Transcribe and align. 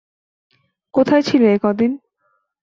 কোথায় 0.93 1.23
ছিলে 1.23 1.47
এ 1.53 1.57
কদিন? 1.63 1.91